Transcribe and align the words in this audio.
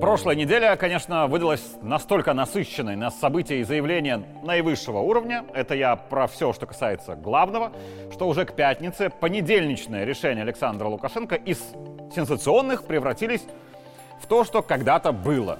Прошлая 0.00 0.36
неделя, 0.36 0.76
конечно, 0.76 1.26
выдалась 1.26 1.62
настолько 1.82 2.32
насыщенной 2.32 2.94
на 2.94 3.10
события 3.10 3.60
и 3.60 3.64
заявления 3.64 4.22
наивысшего 4.44 4.98
уровня, 4.98 5.44
это 5.54 5.74
я 5.74 5.96
про 5.96 6.28
все, 6.28 6.52
что 6.52 6.66
касается 6.66 7.16
главного, 7.16 7.72
что 8.12 8.28
уже 8.28 8.44
к 8.44 8.52
пятнице 8.52 9.10
понедельничное 9.10 10.04
решение 10.04 10.42
Александра 10.42 10.86
Лукашенко 10.86 11.34
из 11.34 11.58
сенсационных 12.14 12.84
превратились 12.84 13.42
в 14.22 14.26
то, 14.26 14.44
что 14.44 14.62
когда-то 14.62 15.10
было. 15.10 15.58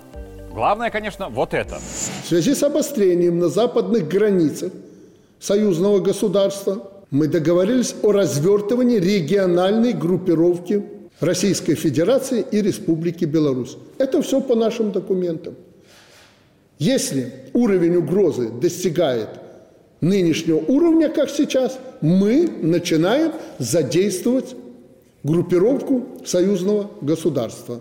Главное, 0.52 0.90
конечно, 0.90 1.28
вот 1.28 1.52
это. 1.52 1.76
В 1.76 2.26
связи 2.26 2.54
с 2.54 2.62
обострением 2.62 3.40
на 3.40 3.48
западных 3.48 4.06
границах 4.06 4.72
союзного 5.40 5.98
государства 5.98 6.88
мы 7.10 7.26
договорились 7.26 7.94
о 8.04 8.12
развертывании 8.12 8.98
региональной 8.98 9.94
группировки 9.94 10.97
Российской 11.20 11.74
Федерации 11.74 12.44
и 12.50 12.62
Республики 12.62 13.24
Беларусь. 13.24 13.76
Это 13.98 14.22
все 14.22 14.40
по 14.40 14.54
нашим 14.54 14.92
документам. 14.92 15.54
Если 16.78 17.32
уровень 17.54 17.96
угрозы 17.96 18.50
достигает 18.50 19.28
нынешнего 20.00 20.58
уровня, 20.58 21.08
как 21.08 21.28
сейчас, 21.28 21.78
мы 22.00 22.48
начинаем 22.62 23.32
задействовать 23.58 24.54
группировку 25.24 26.06
союзного 26.24 26.90
государства. 27.00 27.80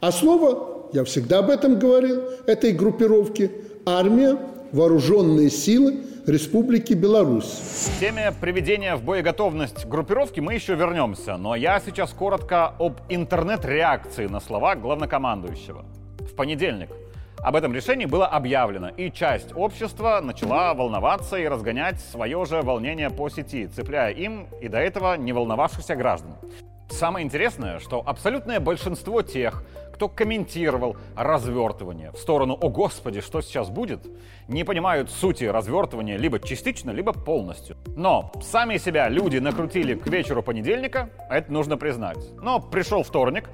А 0.00 0.12
слово, 0.12 0.88
я 0.92 1.02
всегда 1.02 1.40
об 1.40 1.50
этом 1.50 1.78
говорил, 1.78 2.22
этой 2.46 2.72
группировки– 2.72 3.50
армия, 3.88 4.38
вооруженные 4.72 5.50
силы 5.50 5.96
Республики 6.28 6.92
Беларусь. 6.92 7.88
К 7.96 8.00
теме 8.00 8.34
приведения 8.38 8.96
в 8.96 9.02
боеготовность 9.02 9.86
группировки 9.86 10.40
мы 10.40 10.52
еще 10.52 10.74
вернемся, 10.74 11.38
но 11.38 11.56
я 11.56 11.80
сейчас 11.80 12.12
коротко 12.12 12.74
об 12.78 13.00
интернет-реакции 13.08 14.26
на 14.26 14.38
слова 14.40 14.74
главнокомандующего. 14.74 15.86
В 16.18 16.34
понедельник 16.36 16.90
об 17.38 17.56
этом 17.56 17.74
решении 17.74 18.04
было 18.04 18.26
объявлено, 18.26 18.90
и 18.90 19.10
часть 19.10 19.56
общества 19.56 20.20
начала 20.22 20.74
волноваться 20.74 21.36
и 21.36 21.48
разгонять 21.48 21.98
свое 21.98 22.44
же 22.44 22.60
волнение 22.60 23.08
по 23.08 23.30
сети, 23.30 23.66
цепляя 23.66 24.12
им 24.12 24.48
и 24.60 24.68
до 24.68 24.76
этого 24.76 25.16
не 25.16 25.32
волновавшихся 25.32 25.96
граждан. 25.96 26.34
Самое 26.90 27.24
интересное, 27.24 27.78
что 27.78 28.02
абсолютное 28.04 28.60
большинство 28.60 29.22
тех, 29.22 29.62
кто 29.98 30.08
комментировал 30.08 30.96
развертывание 31.16 32.12
в 32.12 32.18
сторону 32.18 32.56
«О 32.60 32.68
Господи, 32.68 33.20
что 33.20 33.40
сейчас 33.40 33.68
будет?», 33.68 34.06
не 34.46 34.62
понимают 34.62 35.10
сути 35.10 35.42
развертывания 35.42 36.16
либо 36.16 36.38
частично, 36.38 36.92
либо 36.92 37.12
полностью. 37.12 37.76
Но 37.96 38.30
сами 38.40 38.76
себя 38.76 39.08
люди 39.08 39.38
накрутили 39.38 39.94
к 39.94 40.06
вечеру 40.06 40.44
понедельника, 40.44 41.10
это 41.28 41.52
нужно 41.52 41.76
признать. 41.76 42.18
Но 42.40 42.60
пришел 42.60 43.02
вторник, 43.02 43.50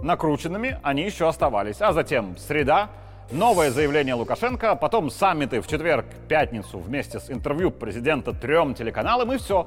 накрученными 0.00 0.78
они 0.84 1.02
еще 1.02 1.26
оставались, 1.26 1.82
а 1.82 1.92
затем 1.92 2.36
среда, 2.38 2.90
новое 3.32 3.72
заявление 3.72 4.14
Лукашенко, 4.14 4.76
потом 4.76 5.10
саммиты 5.10 5.60
в 5.60 5.66
четверг, 5.66 6.06
пятницу 6.28 6.78
вместе 6.78 7.18
с 7.18 7.32
интервью 7.32 7.72
президента 7.72 8.32
трем 8.32 8.74
телеканалам 8.74 9.32
и 9.32 9.38
все. 9.38 9.66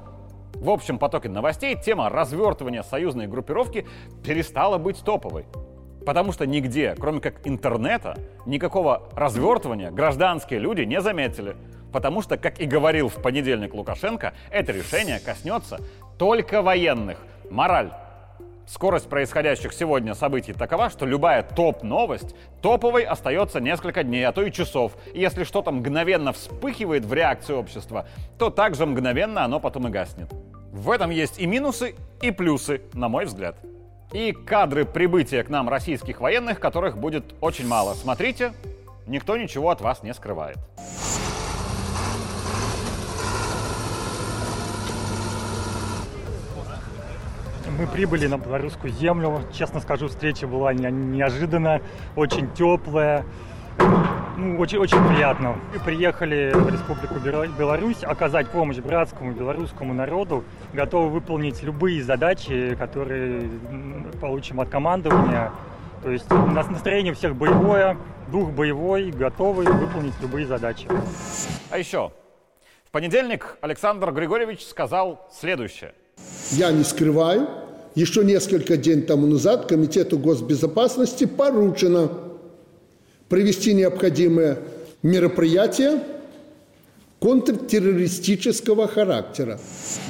В 0.53 0.69
общем 0.69 0.99
потоке 0.99 1.27
новостей 1.27 1.75
тема 1.75 2.07
развертывания 2.07 2.83
союзной 2.83 3.27
группировки 3.27 3.85
перестала 4.23 4.77
быть 4.77 5.03
топовой. 5.03 5.45
Потому 6.05 6.31
что 6.33 6.45
нигде, 6.45 6.95
кроме 6.99 7.21
как 7.21 7.45
интернета, 7.45 8.17
никакого 8.45 9.03
развертывания 9.15 9.91
гражданские 9.91 10.59
люди 10.59 10.81
не 10.81 11.01
заметили. 11.01 11.55
Потому 11.91 12.21
что, 12.21 12.37
как 12.37 12.59
и 12.59 12.65
говорил 12.65 13.07
в 13.07 13.21
понедельник 13.21 13.73
Лукашенко, 13.73 14.33
это 14.51 14.71
решение 14.71 15.19
коснется 15.19 15.79
только 16.17 16.61
военных. 16.61 17.17
Мораль. 17.49 17.91
Скорость 18.65 19.09
происходящих 19.09 19.73
сегодня 19.73 20.15
событий 20.15 20.53
такова, 20.53 20.89
что 20.89 21.05
любая 21.05 21.43
топ-новость 21.43 22.33
топовой 22.61 23.03
остается 23.03 23.59
несколько 23.59 24.03
дней, 24.03 24.25
а 24.25 24.31
то 24.31 24.41
и 24.41 24.51
часов. 24.51 24.93
И 25.13 25.19
если 25.19 25.43
что-то 25.43 25.71
мгновенно 25.71 26.31
вспыхивает 26.31 27.05
в 27.05 27.13
реакции 27.13 27.53
общества, 27.53 28.07
то 28.39 28.49
также 28.49 28.85
мгновенно 28.85 29.43
оно 29.43 29.59
потом 29.59 29.87
и 29.87 29.91
гаснет. 29.91 30.31
В 30.71 30.89
этом 30.89 31.11
есть 31.11 31.39
и 31.39 31.45
минусы, 31.45 31.95
и 32.21 32.31
плюсы, 32.31 32.81
на 32.93 33.09
мой 33.09 33.25
взгляд 33.25 33.57
и 34.13 34.31
кадры 34.31 34.85
прибытия 34.85 35.43
к 35.43 35.49
нам 35.49 35.67
российских 35.67 36.21
военных, 36.21 36.59
которых 36.59 36.97
будет 36.97 37.35
очень 37.41 37.67
мало. 37.67 37.95
Смотрите, 37.95 38.53
никто 39.07 39.35
ничего 39.35 39.71
от 39.71 39.81
вас 39.81 40.03
не 40.03 40.13
скрывает. 40.13 40.57
Мы 47.77 47.87
прибыли 47.87 48.27
на 48.27 48.37
белорусскую 48.37 48.93
землю. 48.93 49.41
Честно 49.51 49.79
скажу, 49.79 50.07
встреча 50.07 50.45
была 50.45 50.73
неожиданная, 50.73 51.81
очень 52.15 52.51
теплая 52.53 53.25
ну, 54.37 54.59
очень, 54.59 54.77
очень 54.77 54.97
приятно. 55.07 55.55
Мы 55.73 55.79
приехали 55.79 56.51
в 56.53 56.69
Республику 56.69 57.15
Беларусь 57.19 58.03
оказать 58.03 58.49
помощь 58.49 58.77
братскому 58.77 59.31
белорусскому 59.31 59.93
народу, 59.93 60.43
готовы 60.73 61.09
выполнить 61.09 61.61
любые 61.63 62.03
задачи, 62.03 62.75
которые 62.79 63.49
получим 64.19 64.59
от 64.59 64.69
командования. 64.69 65.51
То 66.01 66.11
есть 66.11 66.31
у 66.31 66.47
нас 66.47 66.67
настроение 66.69 67.13
всех 67.13 67.35
боевое, 67.35 67.97
дух 68.31 68.51
боевой, 68.51 69.11
готовы 69.11 69.63
выполнить 69.63 70.13
любые 70.21 70.45
задачи. 70.47 70.87
А 71.69 71.77
еще, 71.77 72.11
в 72.85 72.91
понедельник 72.91 73.57
Александр 73.61 74.11
Григорьевич 74.11 74.65
сказал 74.65 75.29
следующее. 75.31 75.93
Я 76.51 76.71
не 76.71 76.83
скрываю, 76.83 77.47
еще 77.95 78.25
несколько 78.25 78.75
дней 78.77 79.01
тому 79.01 79.27
назад 79.27 79.67
Комитету 79.67 80.17
госбезопасности 80.17 81.25
поручено 81.25 82.09
провести 83.33 83.73
необходимые 83.73 84.59
мероприятия 85.01 86.03
контртеррористического 87.19 88.87
характера. 88.87 89.59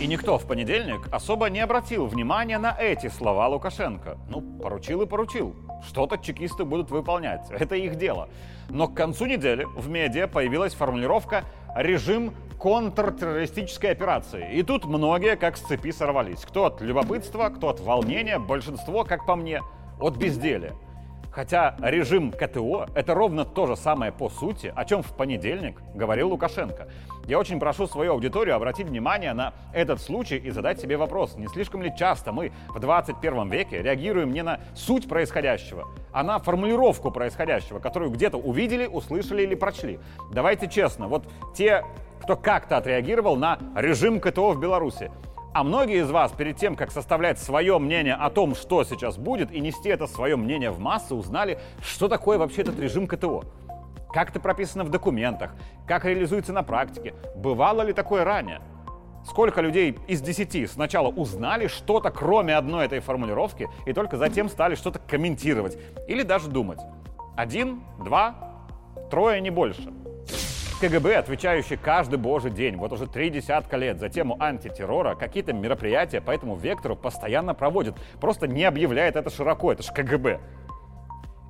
И 0.02 0.08
никто 0.08 0.38
в 0.38 0.46
понедельник 0.46 1.08
особо 1.10 1.50
не 1.50 1.62
обратил 1.62 2.06
внимания 2.08 2.58
на 2.58 2.78
эти 2.78 3.08
слова 3.08 3.48
Лукашенко. 3.48 4.18
Ну, 4.30 4.42
поручил 4.42 5.04
и 5.04 5.06
поручил. 5.06 5.56
Что-то 5.88 6.18
чекисты 6.18 6.66
будут 6.66 6.92
выполнять. 6.92 7.50
Это 7.50 7.76
их 7.76 7.96
дело. 7.96 8.28
Но 8.70 8.90
к 8.90 8.94
концу 8.94 9.26
недели 9.26 9.66
в 9.78 9.88
медиа 9.88 10.28
появилась 10.28 10.74
формулировка 10.74 11.46
«режим 11.78 12.34
контртеррористической 12.60 13.92
операции». 13.92 14.54
И 14.54 14.64
тут 14.64 14.84
многие 14.84 15.38
как 15.38 15.56
с 15.56 15.62
цепи 15.62 15.94
сорвались. 15.94 16.42
Кто 16.42 16.66
от 16.66 16.82
любопытства, 16.82 17.48
кто 17.48 17.70
от 17.70 17.80
волнения, 17.80 18.38
большинство, 18.38 19.06
как 19.06 19.26
по 19.26 19.38
мне, 19.38 19.62
от 20.02 20.18
безделия. 20.18 20.74
Хотя 21.34 21.76
режим 21.82 22.32
КТО— 22.32 22.86
это 22.96 23.16
ровно 23.16 23.44
то 23.44 23.66
же 23.66 23.76
самое 23.76 24.12
по 24.12 24.30
сути, 24.30 24.72
о 24.76 24.86
чем 24.86 25.02
в 25.02 25.14
понедельник 25.14 25.82
говорил 25.96 26.30
Лукашенко. 26.30 26.88
Я 27.26 27.40
очень 27.40 27.60
прошу 27.60 27.88
свою 27.88 28.12
аудиторию 28.12 28.56
обратить 28.56 28.86
внимание 28.86 29.34
на 29.34 29.54
этот 29.74 30.00
случай 30.00 30.38
и 30.38 30.52
задать 30.52 30.80
себе 30.80 30.96
вопрос, 30.96 31.36
не 31.36 31.48
слишком 31.48 31.82
ли 31.82 31.92
часто 31.98 32.32
мы 32.32 32.52
в 32.68 32.80
21 32.80 33.50
веке 33.50 33.82
реагируем 33.82 34.32
не 34.32 34.44
на 34.44 34.60
суть 34.76 35.10
происходящего, 35.10 35.88
а 36.12 36.22
на 36.22 36.38
формулировку 36.38 37.10
происходящего, 37.10 37.80
которую 37.80 38.12
где-то 38.12 38.38
увидели, 38.38 38.86
услышали 38.86 39.42
или 39.42 39.56
прочли. 39.56 40.00
Давайте 40.32 40.68
честно, 40.68 41.08
вот 41.08 41.28
те, 41.56 41.84
кто 42.22 42.36
как-то 42.36 42.78
отреагировал 42.78 43.38
на 43.38 43.58
режим 43.76 44.20
КТО 44.20 44.52
в 44.52 44.60
Беларуси, 44.60 45.10
а 45.54 45.64
многие 45.64 46.02
из 46.02 46.10
вас 46.10 46.32
перед 46.32 46.58
тем, 46.58 46.76
как 46.76 46.92
составлять 46.92 47.40
свое 47.40 47.78
мнение 47.78 48.16
о 48.16 48.30
том, 48.30 48.56
что 48.56 48.84
сейчас 48.84 49.18
будет, 49.18 49.52
и 49.52 49.60
нести 49.60 49.90
это 49.90 50.08
свое 50.08 50.36
мнение 50.36 50.72
в 50.72 50.80
массы, 50.80 51.14
узнали, 51.14 51.60
что 51.82 52.08
такое 52.08 52.38
вообще 52.38 52.64
этот 52.64 52.80
режим 52.80 53.08
КТО. 53.08 53.44
Как 54.12 54.32
это 54.32 54.40
прописано 54.40 54.84
в 54.84 54.90
документах, 54.90 55.52
как 55.88 56.06
реализуется 56.06 56.54
на 56.54 56.64
практике, 56.64 57.14
бывало 57.36 57.84
ли 57.84 57.94
такое 57.94 58.24
ранее. 58.24 58.62
Сколько 59.26 59.62
людей 59.62 59.98
из 60.08 60.22
десяти 60.22 60.68
сначала 60.68 61.08
узнали 61.08 61.68
что-то, 61.68 62.12
кроме 62.12 62.56
одной 62.56 62.86
этой 62.86 63.00
формулировки, 63.00 63.70
и 63.86 63.94
только 63.94 64.18
затем 64.18 64.50
стали 64.50 64.76
что-то 64.76 65.00
комментировать 65.00 65.78
или 66.08 66.24
даже 66.24 66.50
думать. 66.50 66.80
Один, 67.38 67.82
два, 68.04 68.36
трое, 69.10 69.40
не 69.40 69.50
больше. 69.50 69.94
КГБ, 70.84 71.16
отвечающий 71.16 71.78
каждый 71.78 72.20
божий 72.20 72.52
день, 72.52 72.76
вот 72.76 72.92
уже 72.92 73.08
три 73.08 73.30
десятка 73.30 73.78
лет 73.78 74.00
за 74.00 74.10
тему 74.10 74.36
антитеррора, 74.38 75.16
какие-то 75.16 75.54
мероприятия 75.54 76.20
по 76.20 76.32
этому 76.32 76.58
вектору 76.58 76.98
постоянно 76.98 77.54
проводит. 77.54 77.96
Просто 78.20 78.50
не 78.50 78.66
объявляет 78.66 79.16
это 79.16 79.30
широко, 79.30 79.72
это 79.72 79.82
же 79.82 79.94
КГБ. 79.94 80.42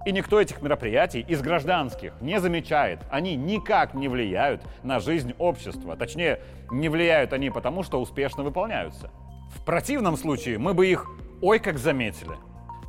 И 0.06 0.12
никто 0.12 0.40
этих 0.40 0.62
мероприятий 0.62 1.22
из 1.22 1.42
гражданских 1.42 2.14
не 2.22 2.40
замечает. 2.40 3.00
Они 3.10 3.36
никак 3.36 3.96
не 3.96 4.08
влияют 4.08 4.62
на 4.84 5.00
жизнь 5.00 5.34
общества. 5.40 5.96
Точнее, 5.96 6.40
не 6.70 6.88
влияют 6.88 7.34
они 7.34 7.50
потому, 7.50 7.82
что 7.82 8.00
успешно 8.00 8.44
выполняются. 8.44 9.10
В 9.50 9.66
противном 9.66 10.16
случае 10.16 10.60
мы 10.60 10.76
бы 10.76 10.86
их 10.86 11.08
ой 11.42 11.58
как 11.58 11.80
заметили. 11.80 12.36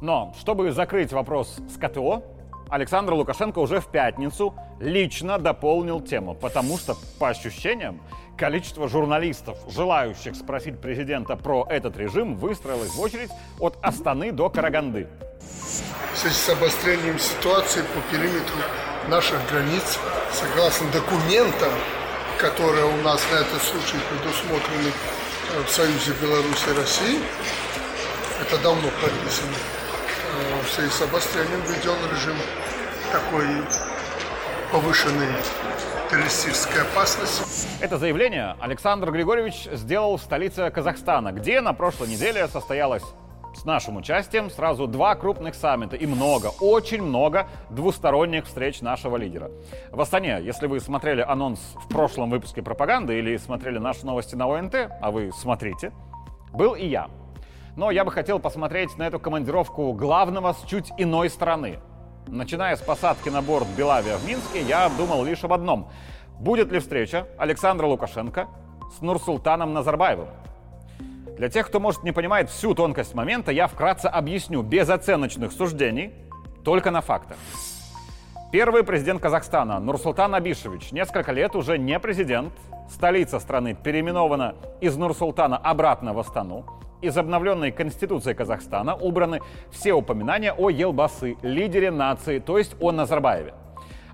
Но, 0.03 0.35
чтобы 0.39 0.73
закрыть 0.73 1.11
вопрос 1.11 1.59
с 1.71 1.79
КТО, 1.79 2.23
Александр 2.69 3.13
Лукашенко 3.13 3.59
уже 3.59 3.81
в 3.81 3.87
пятницу 3.87 4.55
лично 4.81 5.39
дополнил 5.39 6.01
тему, 6.01 6.35
потому 6.35 6.79
что, 6.79 6.97
по 7.19 7.29
ощущениям, 7.29 8.01
количество 8.37 8.89
журналистов, 8.89 9.59
желающих 9.69 10.35
спросить 10.35 10.81
президента 10.81 11.37
про 11.37 11.67
этот 11.69 11.97
режим, 11.97 12.37
выстроилось 12.37 12.91
в 12.91 13.01
очередь 13.01 13.31
от 13.61 13.79
Астаны 13.83 14.33
до 14.33 14.51
Караганды. 14.51 15.07
В 16.13 16.19
связи 16.19 16.35
с 16.35 16.49
обострением 16.49 17.19
ситуации 17.19 17.83
по 17.83 18.01
периметру 18.13 18.57
наших 19.09 19.39
границ, 19.51 19.99
согласно 20.33 20.91
документам, 20.91 21.73
которые 22.39 22.87
у 22.87 22.97
нас 23.03 23.21
на 23.31 23.37
этот 23.37 23.63
случай 23.63 23.97
предусмотрены 24.11 24.89
э, 24.89 25.63
в 25.65 25.71
Союзе 25.71 26.13
Беларуси 26.21 26.69
и 26.71 26.79
России, 26.79 27.19
это 28.41 28.59
давно 28.63 28.89
прописано, 29.01 29.55
в 30.63 30.69
связи 30.69 30.91
с 30.91 31.03
обострением 31.03 31.61
введен 31.63 31.97
режим 32.11 32.37
такой 33.13 33.47
повышенной 34.73 35.29
террористической 36.11 36.83
опасности. 36.83 37.69
Это 37.81 37.99
заявление 37.99 38.57
Александр 38.61 39.11
Григорьевич 39.11 39.69
сделал 39.73 40.17
в 40.17 40.23
столице 40.23 40.71
Казахстана, 40.71 41.33
где 41.33 41.61
на 41.61 41.73
прошлой 41.73 42.09
неделе 42.09 42.47
состоялась 42.49 43.03
с 43.55 43.65
нашим 43.65 43.97
участием 43.97 44.51
сразу 44.51 44.87
два 44.87 45.15
крупных 45.15 45.55
саммита 45.55 45.97
и 45.97 46.07
много, 46.07 46.49
очень 46.61 47.03
много 47.03 47.47
двусторонних 47.71 48.47
встреч 48.47 48.81
нашего 48.81 49.17
лидера. 49.17 49.51
В 49.93 50.01
Астане, 50.01 50.41
если 50.43 50.67
вы 50.67 50.81
смотрели 50.81 51.21
анонс 51.21 51.61
в 51.77 51.89
прошлом 51.89 52.31
выпуске 52.31 52.63
пропаганды 52.63 53.19
или 53.19 53.37
смотрели 53.37 53.79
наши 53.79 54.05
новости 54.05 54.35
на 54.35 54.47
ОНТ, 54.47 54.75
а 55.01 55.11
вы 55.11 55.31
смотрите, 55.33 55.93
был 56.53 56.75
и 56.75 56.87
я. 56.87 57.09
Но 57.77 57.91
я 57.91 58.05
бы 58.05 58.13
хотел 58.13 58.39
посмотреть 58.39 58.97
на 58.99 59.05
эту 59.05 59.19
командировку 59.19 59.93
главного 59.93 60.53
с 60.53 60.63
чуть 60.63 60.93
иной 60.97 61.29
стороны. 61.29 61.81
Начиная 62.29 62.77
с 62.77 62.81
посадки 62.81 63.29
на 63.29 63.43
борт 63.43 63.67
Белавия 63.77 64.17
в 64.17 64.27
Минске, 64.27 64.63
я 64.63 64.89
думал 64.97 65.25
лишь 65.25 65.43
об 65.45 65.53
одном. 65.53 65.91
Будет 66.39 66.71
ли 66.71 66.79
встреча 66.79 67.27
Александра 67.37 67.87
Лукашенко 67.87 68.49
с 68.97 69.01
Нурсултаном 69.01 69.73
Назарбаевым? 69.73 70.29
Для 71.37 71.49
тех, 71.49 71.67
кто, 71.67 71.81
может, 71.81 72.05
не 72.05 72.13
понимает 72.13 72.49
всю 72.49 72.75
тонкость 72.75 73.15
момента, 73.15 73.51
я 73.51 73.67
вкратце 73.67 74.07
объясню 74.07 74.63
без 74.63 74.89
оценочных 74.89 75.51
суждений, 75.51 76.13
только 76.65 76.93
на 76.93 77.01
фактах. 77.01 77.37
Первый 78.53 78.85
президент 78.85 79.21
Казахстана 79.21 79.81
Нурсултан 79.81 80.33
Абишевич 80.33 80.93
несколько 80.93 81.33
лет 81.33 81.57
уже 81.57 81.77
не 81.77 81.99
президент. 81.99 82.53
Столица 82.89 83.41
страны 83.41 83.75
переименована 83.75 84.55
из 84.81 84.97
Нурсултана 84.97 85.57
обратно 85.57 86.15
в 86.15 86.21
Астану. 86.21 86.65
Из 87.05 87.19
обновленной 87.19 87.71
Конституции 87.71 88.33
Казахстана 88.33 88.95
убраны 88.97 89.41
все 89.71 89.93
упоминания 89.93 90.55
о 90.55 90.71
Елбасы, 90.71 91.37
лидере 91.43 91.91
нации, 91.91 92.39
то 92.39 92.57
есть 92.57 92.75
о 92.81 92.93
Назарбаеве. 92.93 93.53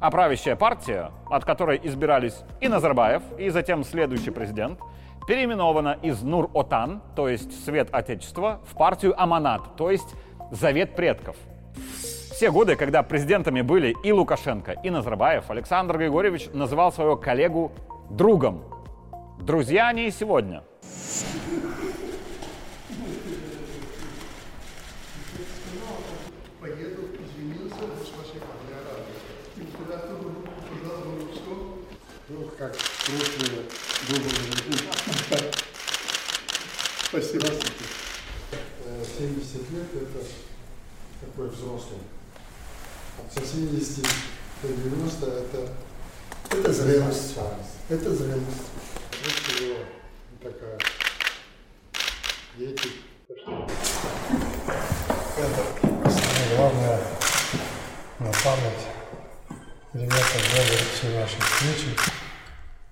А 0.01 0.11
правящая 0.11 0.57
партия, 0.57 1.13
от 1.31 1.45
которой 1.45 1.81
избирались 1.85 2.35
и 2.61 2.67
Назарбаев, 2.67 3.23
и 3.39 3.49
затем 3.51 3.85
следующий 3.85 4.33
президент– 4.33 4.81
переименована 5.29 5.99
из 6.03 6.21
Нур-Отан, 6.23 7.01
то 7.15 7.29
есть 7.29 7.65
Свет 7.65 7.91
Отечества, 7.93 8.61
в 8.69 8.77
партию 8.77 9.15
Аманат, 9.17 9.77
то 9.77 9.93
есть 9.93 10.17
Завет 10.51 10.97
предков. 10.97 11.37
Все 12.33 12.51
годы, 12.51 12.75
когда 12.75 13.05
президентами 13.05 13.61
были 13.61 13.95
и 14.03 14.11
Лукашенко, 14.11 14.73
и 14.83 14.91
Назарбаев, 14.91 15.49
Александр 15.49 15.97
Григорьевич 15.97 16.49
называл 16.53 16.91
своего 16.91 17.17
коллегу 17.17 17.71
другом. 18.11 18.65
Друзья 19.39 19.87
они 19.87 20.09
и 20.09 20.11
сегодня. 20.11 20.65
Как 32.61 32.77
крупные 33.07 33.65
добрые 34.07 34.35
Спасибо. 37.09 37.47
70 39.19 39.71
лет 39.71 39.87
это 39.95 40.21
такой 41.23 41.49
взрослый. 41.49 42.01
Со 43.35 43.41
70 43.47 44.07
до 44.63 44.69
90 44.69 45.27
это... 45.27 45.73
Это 46.51 46.73
зрелость. 46.73 47.37
Это 47.89 48.15
зрелость. 48.15 48.69
Вот 49.25 49.61
его 49.61 49.77
такая 50.43 50.79
дети. 52.59 52.91
Это 55.39 55.63
самое 56.11 56.57
главное 56.57 57.01
на 58.19 58.31
память. 58.33 58.85
Ребята 59.95 60.39
взяли 60.39 60.79
все 60.95 61.09
наши 61.19 61.41
встречи. 61.41 62.21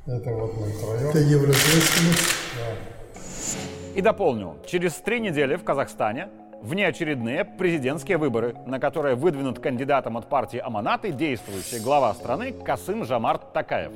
Это 0.08 0.30
вот 0.30 0.56
мы 0.56 0.68
втроем. 0.68 1.10
Это 1.10 1.18
евроответственность. 1.18 2.34
Да. 2.56 3.94
И 3.94 4.00
дополню, 4.00 4.56
через 4.66 4.94
три 4.94 5.20
недели 5.20 5.56
в 5.56 5.64
Казахстане 5.64 6.28
внеочередные 6.62 7.44
президентские 7.44 8.16
выборы, 8.16 8.54
на 8.64 8.80
которые 8.80 9.16
выдвинут 9.16 9.58
кандидатом 9.58 10.16
от 10.16 10.30
партии 10.30 10.60
Аманаты 10.64 11.12
действующий 11.12 11.80
глава 11.80 12.14
страны 12.14 12.52
Касым 12.52 13.04
Жамарт 13.04 13.52
Такаев. 13.52 13.92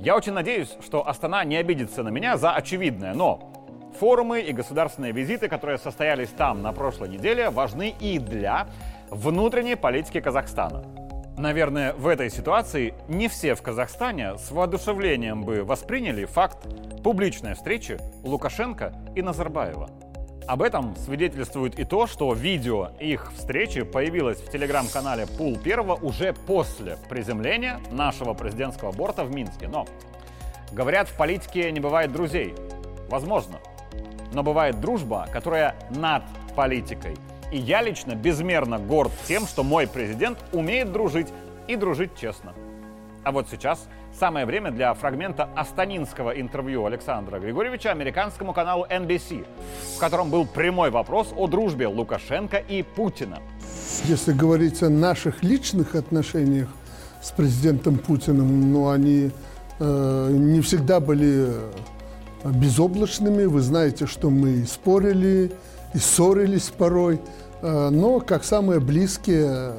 Я 0.00 0.16
очень 0.16 0.32
надеюсь, 0.32 0.76
что 0.84 1.08
Астана 1.08 1.44
не 1.44 1.56
обидится 1.56 2.02
на 2.02 2.08
меня 2.08 2.36
за 2.36 2.54
очевидное, 2.54 3.14
но 3.14 3.52
форумы 4.00 4.40
и 4.40 4.52
государственные 4.52 5.12
визиты, 5.12 5.46
которые 5.46 5.78
состоялись 5.78 6.30
там 6.30 6.60
на 6.62 6.72
прошлой 6.72 7.08
неделе, 7.08 7.50
важны 7.50 7.94
и 8.00 8.18
для 8.18 8.66
внутренней 9.10 9.76
политики 9.76 10.20
Казахстана. 10.20 10.82
Наверное, 11.36 11.94
в 11.94 12.06
этой 12.08 12.30
ситуации 12.30 12.94
не 13.08 13.26
все 13.28 13.54
в 13.54 13.62
Казахстане 13.62 14.36
с 14.36 14.50
воодушевлением 14.50 15.44
бы 15.44 15.64
восприняли 15.64 16.26
факт 16.26 16.66
публичной 17.02 17.54
встречи 17.54 17.98
Лукашенко 18.22 18.92
и 19.16 19.22
Назарбаева. 19.22 19.88
Об 20.46 20.60
этом 20.60 20.94
свидетельствует 20.96 21.78
и 21.78 21.84
то, 21.84 22.06
что 22.06 22.32
видео 22.34 22.90
их 23.00 23.32
встречи 23.32 23.82
появилось 23.82 24.40
в 24.40 24.50
телеграм-канале 24.50 25.26
Пул 25.26 25.56
Первого 25.56 25.94
уже 25.94 26.34
после 26.34 26.98
приземления 27.08 27.80
нашего 27.90 28.34
президентского 28.34 28.92
борта 28.92 29.24
в 29.24 29.34
Минске. 29.34 29.68
Но, 29.68 29.86
говорят, 30.72 31.08
в 31.08 31.16
политике 31.16 31.72
не 31.72 31.80
бывает 31.80 32.12
друзей. 32.12 32.54
Возможно. 33.08 33.58
Но 34.34 34.42
бывает 34.42 34.80
дружба, 34.80 35.26
которая 35.32 35.76
над 35.90 36.24
политикой– 36.54 37.16
и 37.52 37.58
я 37.58 37.82
лично 37.82 38.14
безмерно 38.14 38.78
горд 38.78 39.12
тем, 39.28 39.46
что 39.46 39.62
мой 39.62 39.86
президент 39.86 40.38
умеет 40.52 40.90
дружить 40.90 41.28
и 41.68 41.76
дружить 41.76 42.16
честно. 42.18 42.54
А 43.24 43.30
вот 43.30 43.46
сейчас 43.50 43.86
самое 44.18 44.46
время 44.46 44.72
для 44.72 44.92
фрагмента 44.94 45.48
астанинского 45.54 46.30
интервью 46.40 46.86
Александра 46.86 47.38
Григорьевича 47.38 47.92
американскому 47.92 48.52
каналу 48.52 48.84
NBC, 48.90 49.46
в 49.96 50.00
котором 50.00 50.30
был 50.30 50.46
прямой 50.46 50.90
вопрос 50.90 51.32
о 51.36 51.46
дружбе 51.46 51.86
Лукашенко 51.86 52.56
и 52.56 52.82
Путина. 52.82 53.38
Если 54.04 54.32
говорить 54.32 54.82
о 54.82 54.88
наших 54.88 55.44
личных 55.44 55.94
отношениях 55.94 56.68
с 57.22 57.30
президентом 57.30 57.98
Путиным, 57.98 58.72
ну, 58.72 58.88
они 58.90 59.30
э, 59.78 60.28
не 60.32 60.60
всегда 60.62 60.98
были 60.98 61.48
безоблачными. 62.44 63.44
Вы 63.44 63.60
знаете, 63.60 64.06
что 64.06 64.30
мы 64.30 64.64
спорили, 64.66 65.52
и 65.94 65.98
ссорились 65.98 66.70
порой. 66.76 67.20
Э, 67.62 67.90
но 67.90 68.20
как 68.20 68.44
самые 68.44 68.80
близкие 68.80 69.74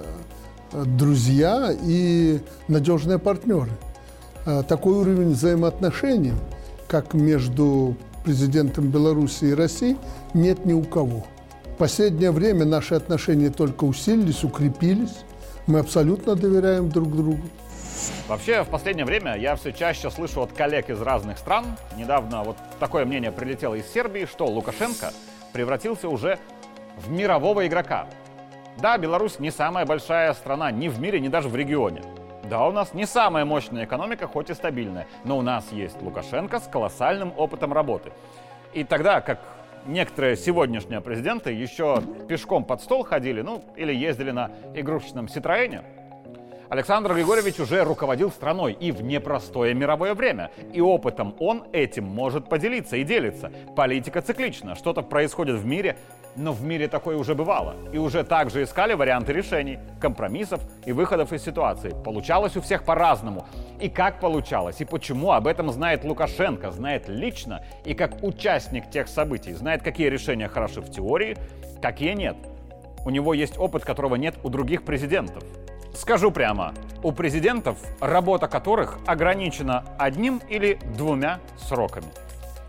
э, 0.72 0.84
друзья 0.86 1.74
и 1.82 2.40
надежные 2.68 3.20
партнеры. 3.20 3.72
Э, 4.46 4.64
такой 4.68 4.94
уровень 4.94 5.32
взаимоотношений, 5.32 6.34
как 6.88 7.14
между 7.14 7.96
президентом 8.24 8.90
Беларуси 8.90 9.46
и 9.46 9.54
России, 9.54 9.98
нет 10.34 10.66
ни 10.66 10.74
у 10.74 10.84
кого. 10.84 11.26
В 11.74 11.78
последнее 11.78 12.32
время 12.32 12.66
наши 12.66 12.96
отношения 12.96 13.50
только 13.50 13.84
усилились, 13.84 14.44
укрепились. 14.44 15.24
Мы 15.68 15.80
абсолютно 15.80 16.36
доверяем 16.36 16.90
друг 16.90 17.16
другу. 17.16 17.42
Вообще, 18.28 18.64
в 18.64 18.68
последнее 18.68 19.06
время 19.06 19.38
я 19.38 19.56
все 19.56 19.72
чаще 19.72 20.10
слышу 20.12 20.42
от 20.42 20.52
коллег 20.54 20.90
из 20.90 21.02
разных 21.02 21.38
стран, 21.38 21.66
недавно 21.98 22.44
вот 22.44 22.58
такое 22.80 23.06
мнение 23.06 23.32
прилетело 23.32 23.76
из 23.76 23.86
Сербии, 23.88 24.26
что 24.26 24.46
Лукашенко 24.46 25.12
превратился 25.54 26.10
уже 26.10 26.40
в 26.98 27.12
мирового 27.12 27.66
игрока. 27.66 28.08
Да, 28.78 28.98
Беларусь 28.98 29.40
не 29.40 29.52
самая 29.52 29.86
большая 29.86 30.34
страна 30.34 30.72
ни 30.72 30.90
в 30.90 31.00
мире, 31.00 31.20
ни 31.20 31.28
даже 31.28 31.48
в 31.48 31.56
регионе. 31.56 32.02
Да, 32.50 32.68
у 32.68 32.72
нас 32.72 32.94
не 32.94 33.06
самая 33.06 33.46
мощная 33.46 33.86
экономика, 33.86 34.28
хоть 34.28 34.50
и 34.50 34.54
стабильная, 34.54 35.08
но 35.24 35.38
у 35.38 35.42
нас 35.42 35.72
есть 35.72 36.02
Лукашенко 36.02 36.60
с 36.60 36.68
колоссальным 36.68 37.32
опытом 37.38 37.72
работы. 37.72 38.12
И 38.74 38.84
тогда, 38.84 39.22
как 39.22 39.40
некоторые 39.86 40.36
сегодняшние 40.36 41.02
президенты 41.02 41.52
еще 41.52 42.02
пешком 42.28 42.66
под 42.66 42.82
стол 42.82 43.04
ходили, 43.04 43.42
ну, 43.42 43.64
или 43.76 43.94
ездили 43.94 44.32
на 44.32 44.52
игрушечном 44.74 45.28
Ситроене, 45.30 45.84
Александр 46.74 47.14
Григорьевич 47.14 47.60
уже 47.60 47.84
руководил 47.84 48.32
страной 48.32 48.74
и 48.74 48.92
в 48.92 49.04
непростое 49.04 49.76
мировое 49.76 50.16
время. 50.16 50.50
И 50.74 50.82
опытом 50.82 51.36
он 51.38 51.66
этим 51.72 52.04
может 52.04 52.50
поделиться 52.50 52.98
и 52.98 53.04
делиться. 53.04 53.52
Политика 53.76 54.24
циклична. 54.24 54.74
Что-то 54.74 55.04
происходит 55.04 55.58
в 55.58 55.68
мире, 55.68 55.98
но 56.36 56.52
в 56.52 56.64
мире 56.64 56.88
такое 56.88 57.16
уже 57.16 57.36
бывало. 57.36 57.76
И 57.92 58.00
уже 58.00 58.24
также 58.24 58.64
искали 58.64 58.96
варианты 58.96 59.34
решений, 59.34 59.78
компромиссов 60.02 60.62
и 60.84 60.92
выходов 60.94 61.32
из 61.32 61.44
ситуации. 61.44 61.92
Получалось 62.04 62.58
у 62.58 62.62
всех 62.62 62.86
по-разному. 62.86 63.46
И 63.80 63.88
как 63.88 64.20
получалось, 64.20 64.82
и 64.82 64.86
почему, 64.86 65.32
об 65.34 65.46
этом 65.46 65.70
знает 65.70 66.04
Лукашенко, 66.04 66.72
знает 66.72 67.08
лично 67.08 67.64
и 67.86 67.94
как 67.94 68.24
участник 68.24 68.90
тех 68.90 69.08
событий. 69.10 69.54
Знает, 69.54 69.84
какие 69.84 70.10
решения 70.10 70.48
хороши 70.48 70.82
в 70.82 70.90
теории, 70.90 71.38
какие 71.84 72.16
нет. 72.16 72.36
У 73.06 73.12
него 73.12 73.36
есть 73.36 73.60
опыт, 73.60 73.86
которого 73.86 74.16
нет 74.16 74.34
у 74.44 74.50
других 74.50 74.84
президентов. 74.86 75.44
Скажу 75.94 76.32
прямо, 76.32 76.74
у 77.04 77.12
президентов, 77.12 77.78
работа 78.00 78.48
которых 78.48 78.98
ограничена 79.06 79.86
одним 80.00 80.42
или 80.50 80.80
двумя 80.96 81.40
сроками. 81.58 82.08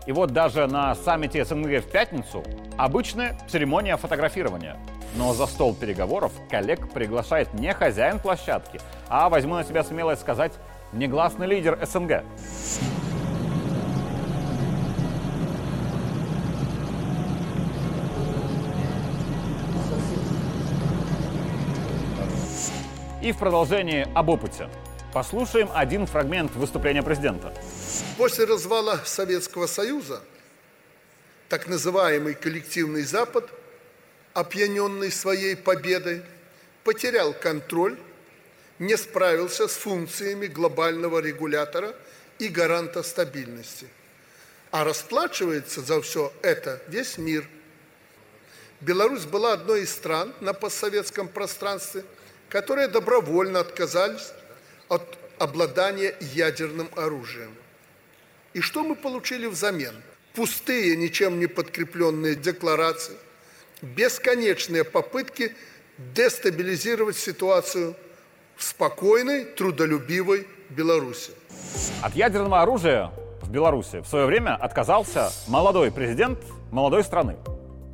И 0.05 0.11
вот 0.11 0.31
даже 0.31 0.67
на 0.67 0.93
саммите 0.93 1.43
СНГ 1.43 1.83
в 1.83 1.91
пятницу 1.91 2.43
обычная 2.77 3.37
церемония 3.47 3.97
фотографирования. 3.97 4.77
Но 5.15 5.33
за 5.33 5.47
стол 5.47 5.73
переговоров 5.73 6.31
коллег 6.49 6.91
приглашает 6.91 7.53
не 7.55 7.73
хозяин 7.73 8.19
площадки, 8.19 8.79
а, 9.09 9.29
возьму 9.29 9.55
на 9.55 9.63
себя 9.63 9.83
смелость 9.83 10.21
сказать, 10.21 10.53
негласный 10.93 11.47
лидер 11.47 11.79
СНГ. 11.83 12.23
И 23.25 23.31
в 23.31 23.39
продолжении 23.39 24.07
об 24.13 24.29
опыте. 24.29 24.69
Послушаем 25.11 25.71
один 25.73 26.05
фрагмент 26.05 26.53
выступления 26.53 27.01
президента. 27.01 27.51
После 28.19 28.45
развала 28.45 29.01
Советского 29.03 29.65
Союза 29.65 30.21
так 31.49 31.65
называемый 31.67 32.35
коллективный 32.35 33.01
Запад, 33.01 33.49
опьяненный 34.35 35.11
своей 35.11 35.55
победой, 35.55 36.21
потерял 36.83 37.33
контроль, 37.33 37.97
не 38.77 38.95
справился 38.95 39.67
с 39.67 39.71
функциями 39.71 40.45
глобального 40.45 41.17
регулятора 41.17 41.95
и 42.37 42.47
гаранта 42.47 43.01
стабильности. 43.01 43.87
А 44.69 44.83
расплачивается 44.83 45.81
за 45.81 45.99
все 46.03 46.31
это 46.43 46.79
весь 46.89 47.17
мир. 47.17 47.47
Беларусь 48.81 49.25
была 49.25 49.53
одной 49.53 49.81
из 49.81 49.91
стран 49.91 50.31
на 50.41 50.53
постсоветском 50.53 51.27
пространстве– 51.27 52.03
которые 52.55 52.87
добровольно 52.87 53.59
отказались 53.59 54.31
от 54.87 55.17
обладания 55.39 56.15
ядерным 56.21 56.87
оружием. 56.95 57.53
И 58.53 58.61
что 58.61 58.81
мы 58.81 58.95
получили 58.95 59.45
взамен? 59.45 59.93
Пустые, 60.33 60.95
ничем 60.95 61.37
не 61.37 61.47
подкрепленные 61.47 62.33
декларации, 62.35 63.17
бесконечные 63.81 64.85
попытки 64.85 65.53
дестабилизировать 65.97 67.17
ситуацию 67.17 67.93
в 68.55 68.63
спокойной, 68.63 69.43
трудолюбивой 69.43 70.47
Беларуси. 70.69 71.31
От 72.01 72.15
ядерного 72.15 72.61
оружия 72.61 73.11
в 73.41 73.51
Беларуси 73.51 73.99
в 73.99 74.07
свое 74.07 74.27
время 74.27 74.55
отказался 74.55 75.29
молодой 75.49 75.91
президент 75.91 76.39
молодой 76.71 77.03
страны. 77.03 77.35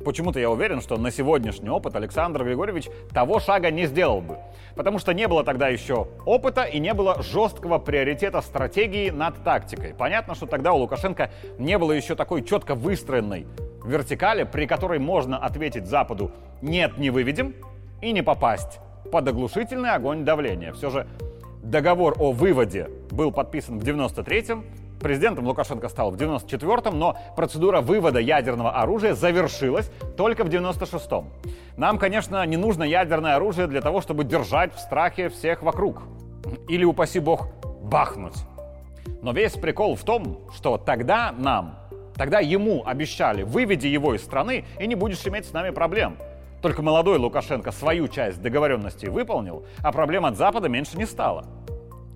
Почему-то 0.04 0.40
я 0.40 0.50
уверен, 0.50 0.80
что 0.80 0.96
на 0.96 1.10
сегодняшний 1.10 1.70
опыт 1.70 1.94
Александр 1.94 2.44
Григорьевич 2.44 2.88
того 3.12 3.40
шага 3.40 3.70
не 3.70 3.86
сделал 3.86 4.20
бы. 4.20 4.38
Потому 4.74 4.98
что 4.98 5.12
не 5.12 5.28
было 5.28 5.44
тогда 5.44 5.68
еще 5.68 6.08
опыта 6.26 6.64
и 6.64 6.78
не 6.78 6.94
было 6.94 7.22
жесткого 7.22 7.78
приоритета 7.78 8.40
стратегии 8.40 9.10
над 9.10 9.42
тактикой. 9.44 9.94
Понятно, 9.94 10.34
что 10.34 10.46
тогда 10.46 10.72
у 10.72 10.78
Лукашенко 10.78 11.30
не 11.58 11.78
было 11.78 11.92
еще 11.92 12.14
такой 12.14 12.42
четко 12.42 12.74
выстроенной 12.74 13.46
вертикали, 13.84 14.44
при 14.44 14.66
которой 14.66 14.98
можно 14.98 15.38
ответить 15.38 15.86
Западу 15.86 16.30
«нет, 16.60 16.98
не 16.98 17.10
выведем» 17.10 17.54
и 18.00 18.12
не 18.12 18.22
попасть 18.22 18.80
под 19.10 19.28
оглушительный 19.28 19.90
огонь 19.90 20.24
давления. 20.24 20.72
Все 20.72 20.90
же 20.90 21.06
договор 21.62 22.16
о 22.18 22.32
выводе 22.32 22.88
был 23.10 23.30
подписан 23.30 23.78
в 23.78 23.84
93-м, 23.84 24.64
Президентом 25.02 25.46
Лукашенко 25.46 25.88
стал 25.88 26.12
в 26.12 26.14
94-м, 26.14 26.96
но 26.96 27.16
процедура 27.34 27.80
вывода 27.80 28.20
ядерного 28.20 28.70
оружия 28.80 29.14
завершилась 29.14 29.90
только 30.16 30.44
в 30.44 30.48
96-м. 30.48 31.28
Нам, 31.76 31.98
конечно, 31.98 32.46
не 32.46 32.56
нужно 32.56 32.84
ядерное 32.84 33.34
оружие 33.34 33.66
для 33.66 33.80
того, 33.80 34.00
чтобы 34.00 34.22
держать 34.22 34.72
в 34.74 34.78
страхе 34.78 35.28
всех 35.28 35.62
вокруг. 35.62 36.02
Или, 36.68 36.84
упаси 36.84 37.18
бог, 37.18 37.48
бахнуть. 37.82 38.36
Но 39.22 39.32
весь 39.32 39.54
прикол 39.54 39.96
в 39.96 40.04
том, 40.04 40.38
что 40.54 40.78
тогда 40.78 41.34
нам, 41.36 41.78
тогда 42.14 42.38
ему 42.38 42.84
обещали, 42.86 43.42
выведи 43.42 43.88
его 43.88 44.14
из 44.14 44.22
страны, 44.22 44.64
и 44.78 44.86
не 44.86 44.94
будешь 44.94 45.26
иметь 45.26 45.46
с 45.46 45.52
нами 45.52 45.70
проблем. 45.70 46.16
Только 46.60 46.80
молодой 46.80 47.18
Лукашенко 47.18 47.72
свою 47.72 48.06
часть 48.06 48.40
договоренности 48.40 49.06
выполнил, 49.06 49.64
а 49.82 49.90
проблем 49.90 50.24
от 50.26 50.36
Запада 50.36 50.68
меньше 50.68 50.96
не 50.96 51.06
стало 51.06 51.44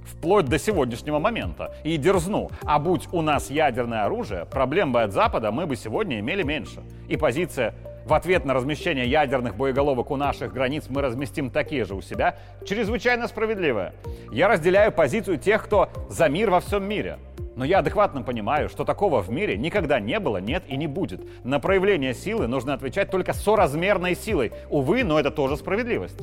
вплоть 0.06 0.46
до 0.46 0.58
сегодняшнего 0.58 1.18
момента. 1.18 1.74
И 1.84 1.96
дерзну, 1.96 2.50
а 2.62 2.78
будь 2.78 3.08
у 3.12 3.22
нас 3.22 3.50
ядерное 3.50 4.04
оружие, 4.04 4.46
проблем 4.46 4.92
бы 4.92 5.02
от 5.02 5.12
Запада 5.12 5.50
мы 5.50 5.66
бы 5.66 5.76
сегодня 5.76 6.20
имели 6.20 6.42
меньше. 6.42 6.80
И 7.08 7.16
позиция 7.16 7.74
в 8.06 8.14
ответ 8.14 8.44
на 8.44 8.54
размещение 8.54 9.06
ядерных 9.06 9.56
боеголовок 9.56 10.12
у 10.12 10.16
наших 10.16 10.52
границ 10.52 10.84
мы 10.88 11.02
разместим 11.02 11.50
такие 11.50 11.84
же 11.84 11.96
у 11.96 12.02
себя, 12.02 12.36
чрезвычайно 12.64 13.26
справедливая. 13.26 13.94
Я 14.30 14.46
разделяю 14.46 14.92
позицию 14.92 15.38
тех, 15.38 15.64
кто 15.64 15.88
за 16.08 16.28
мир 16.28 16.50
во 16.50 16.60
всем 16.60 16.88
мире. 16.88 17.18
Но 17.56 17.64
я 17.64 17.78
адекватно 17.78 18.22
понимаю, 18.22 18.68
что 18.68 18.84
такого 18.84 19.22
в 19.22 19.30
мире 19.30 19.56
никогда 19.56 19.98
не 19.98 20.20
было, 20.20 20.36
нет 20.36 20.62
и 20.68 20.76
не 20.76 20.86
будет. 20.86 21.20
На 21.42 21.58
проявление 21.58 22.14
силы 22.14 22.46
нужно 22.46 22.74
отвечать 22.74 23.10
только 23.10 23.32
соразмерной 23.32 24.14
силой. 24.14 24.52
Увы, 24.70 25.02
но 25.02 25.18
это 25.18 25.30
тоже 25.30 25.56
справедливость. 25.56 26.20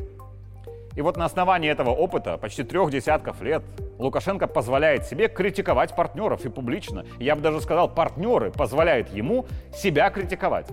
И 0.96 1.02
вот 1.02 1.18
на 1.18 1.26
основании 1.26 1.70
этого 1.70 1.90
опыта, 1.90 2.38
почти 2.38 2.64
трех 2.64 2.92
десятков 2.92 3.42
лет, 3.42 3.64
Лукашенко 3.98 4.48
позволяет 4.48 5.06
себе 5.06 5.28
критиковать 5.28 5.96
партнеров 5.96 6.46
и 6.46 6.50
публично. 6.50 7.06
Я 7.20 7.36
бы 7.36 7.42
даже 7.42 7.62
сказал, 7.62 7.90
партнеры 7.90 8.52
позволяют 8.52 9.10
ему 9.14 9.46
себя 9.76 10.10
критиковать. 10.10 10.68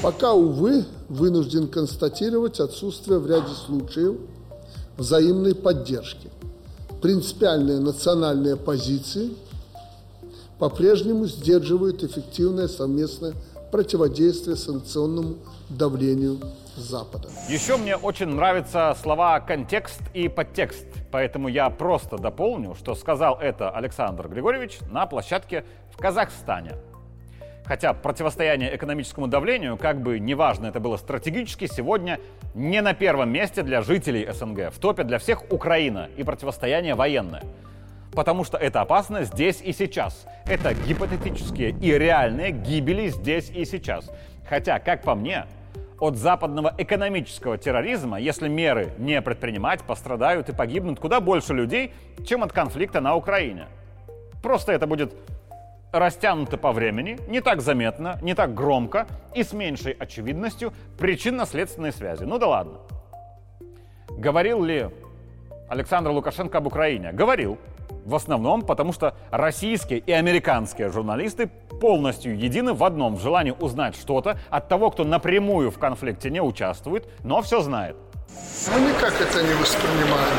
Пока, 0.00 0.32
увы, 0.32 0.84
вынужден 1.08 1.68
констатировать 1.68 2.60
отсутствие 2.60 3.18
в 3.18 3.26
ряде 3.26 3.48
случаев 3.48 4.16
взаимной 4.96 5.54
поддержки. 5.54 6.30
Принципиальные 7.00 7.80
национальные 7.80 8.56
позиции 8.56 9.30
по-прежнему 10.58 11.26
сдерживают 11.26 12.04
эффективное 12.04 12.68
совместное 12.68 13.34
противодействие 13.72 14.54
санкционному 14.54 15.36
давлению 15.70 16.38
Запада. 16.76 17.28
Еще 17.48 17.78
мне 17.78 17.96
очень 17.96 18.26
нравятся 18.26 18.94
слова 19.00 19.40
контекст 19.40 20.00
и 20.12 20.28
подтекст, 20.28 20.86
поэтому 21.10 21.48
я 21.48 21.70
просто 21.70 22.18
дополню, 22.18 22.74
что 22.74 22.94
сказал 22.94 23.38
это 23.40 23.70
Александр 23.70 24.28
Григорьевич 24.28 24.78
на 24.90 25.06
площадке 25.06 25.64
в 25.90 25.96
Казахстане. 25.96 26.72
Хотя 27.64 27.94
противостояние 27.94 28.76
экономическому 28.76 29.28
давлению, 29.28 29.78
как 29.78 30.02
бы 30.02 30.18
неважно 30.18 30.66
это 30.66 30.78
было 30.78 30.98
стратегически, 30.98 31.66
сегодня 31.66 32.20
не 32.54 32.82
на 32.82 32.92
первом 32.92 33.30
месте 33.30 33.62
для 33.62 33.80
жителей 33.80 34.28
СНГ. 34.30 34.72
В 34.72 34.78
топе 34.80 35.04
для 35.04 35.18
всех 35.18 35.50
Украина 35.50 36.10
и 36.16 36.24
противостояние 36.24 36.94
военное. 36.94 37.42
Потому 38.12 38.44
что 38.44 38.58
это 38.58 38.80
опасно 38.80 39.24
здесь 39.24 39.60
и 39.62 39.72
сейчас. 39.72 40.26
Это 40.46 40.74
гипотетические 40.74 41.70
и 41.70 41.92
реальные 41.98 42.52
гибели 42.52 43.08
здесь 43.08 43.50
и 43.50 43.64
сейчас. 43.64 44.10
Хотя, 44.48 44.78
как 44.78 45.02
по 45.02 45.14
мне, 45.14 45.46
от 45.98 46.16
западного 46.16 46.74
экономического 46.78 47.56
терроризма, 47.56 48.18
если 48.18 48.48
меры 48.48 48.92
не 48.98 49.22
предпринимать, 49.22 49.82
пострадают 49.82 50.48
и 50.48 50.52
погибнут 50.52 50.98
куда 50.98 51.20
больше 51.20 51.54
людей, 51.54 51.94
чем 52.26 52.42
от 52.42 52.52
конфликта 52.52 53.00
на 53.00 53.14
Украине. 53.14 53.66
Просто 54.42 54.72
это 54.72 54.86
будет 54.86 55.14
растянуто 55.92 56.56
по 56.56 56.72
времени, 56.72 57.18
не 57.28 57.40
так 57.40 57.60
заметно, 57.60 58.18
не 58.20 58.34
так 58.34 58.52
громко 58.52 59.06
и 59.34 59.44
с 59.44 59.52
меньшей 59.52 59.92
очевидностью 59.92 60.72
причинно-следственной 60.98 61.92
связи. 61.92 62.24
Ну 62.24 62.38
да 62.38 62.48
ладно. 62.48 62.78
Говорил 64.08 64.64
ли 64.64 64.88
Александр 65.68 66.10
Лукашенко 66.10 66.58
об 66.58 66.66
Украине? 66.66 67.12
Говорил. 67.12 67.58
В 68.04 68.14
основном 68.14 68.62
потому, 68.62 68.92
что 68.92 69.14
российские 69.30 70.00
и 70.00 70.12
американские 70.12 70.90
журналисты 70.90 71.50
полностью 71.80 72.36
едины 72.36 72.74
в 72.74 72.82
одном 72.84 73.16
в 73.16 73.22
желании 73.22 73.54
узнать 73.58 73.96
что-то 73.96 74.38
от 74.50 74.68
того, 74.68 74.90
кто 74.90 75.04
напрямую 75.04 75.70
в 75.70 75.78
конфликте 75.78 76.30
не 76.30 76.40
участвует, 76.40 77.06
но 77.22 77.42
все 77.42 77.60
знает. 77.60 77.96
Мы 78.72 78.80
никак 78.80 79.20
это 79.20 79.42
не 79.42 79.54
воспринимаем. 79.54 80.36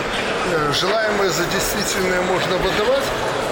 Э, 0.51 0.72
желаемое 0.74 1.29
за 1.29 1.46
действительное 1.46 2.22
можно 2.22 2.58
выдавать, 2.58 3.03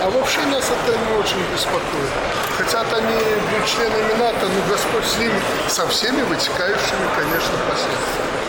а 0.03 0.10
вообще 0.10 0.41
нас 0.48 0.70
это 0.70 0.98
не 0.98 1.18
очень 1.18 1.41
беспокоит. 1.53 2.12
Хотят 2.58 2.88
они 2.94 3.13
быть 3.13 3.68
членами 3.68 4.13
НАТО, 4.20 4.48
но 4.48 4.72
Господь 4.72 5.06
с 5.06 5.20
ними, 5.20 5.39
со 5.68 5.88
всеми 5.88 6.22
вытекающими, 6.24 7.08
конечно, 7.15 7.53
последствиями. 7.70 8.40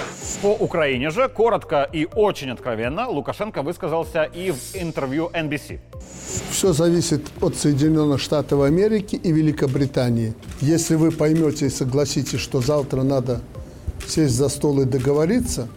По 0.43 0.49
Украине 0.49 1.11
же 1.11 1.29
коротко 1.29 1.89
и 1.93 2.09
очень 2.17 2.51
откровенно 2.51 3.09
Лукашенко 3.09 3.63
высказался 3.63 4.25
и 4.25 4.51
в 4.51 4.75
интервью 4.75 5.31
NBC. 5.33 5.79
Все 6.51 6.73
зависит 6.73 7.23
от 7.41 7.55
Соединенных 7.55 8.21
Штатов 8.21 8.63
Америки 8.63 9.15
и 9.15 9.31
Великобритании. 9.31 10.35
Если 10.61 10.97
вы 10.97 11.13
поймете 11.13 11.67
и 11.67 11.71
согласитесь, 11.71 12.41
что 12.41 12.61
завтра 12.61 13.05
надо 13.05 13.41
сесть 14.05 14.35
за 14.35 14.49
стол 14.49 14.81
и 14.81 14.85
договориться, 14.85 15.69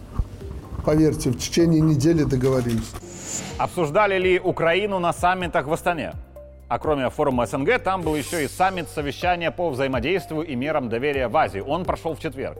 поверьте, 0.84 1.30
в 1.30 1.38
течение 1.38 1.80
недели 1.80 2.24
договоримся. 2.24 2.96
Обсуждали 3.58 4.18
ли 4.18 4.40
Украину 4.40 4.98
на 4.98 5.12
саммитах 5.12 5.68
в 5.68 5.72
Астане? 5.72 6.14
А 6.68 6.80
кроме 6.80 7.08
форума 7.10 7.46
СНГ, 7.46 7.78
там 7.78 8.02
был 8.02 8.16
еще 8.16 8.44
и 8.44 8.48
саммит 8.48 8.88
совещания 8.88 9.52
по 9.52 9.70
взаимодействию 9.70 10.42
и 10.42 10.56
мерам 10.56 10.88
доверия 10.88 11.28
в 11.28 11.36
Азии. 11.36 11.60
Он 11.60 11.84
прошел 11.84 12.16
в 12.16 12.18
четверг. 12.18 12.58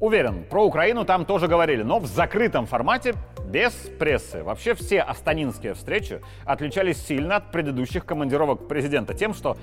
Уверен, 0.00 0.44
про 0.44 0.64
Украину 0.64 1.04
там 1.04 1.24
тоже 1.24 1.48
говорили, 1.48 1.82
но 1.82 1.98
в 1.98 2.06
закрытом 2.06 2.66
формате, 2.66 3.14
без 3.44 3.72
прессы. 3.98 4.44
Вообще 4.44 4.74
все 4.74 5.00
астанинские 5.00 5.74
встречи 5.74 6.20
отличались 6.44 7.04
сильно 7.04 7.36
от 7.36 7.50
предыдущих 7.50 8.04
командировок 8.04 8.68
президента 8.68 9.14
тем, 9.14 9.34
что 9.34 9.56